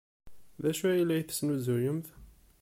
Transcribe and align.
D 0.61 0.63
acu 0.69 0.85
ay 0.87 1.01
la 1.07 1.17
tesnuzuyemt? 1.27 2.07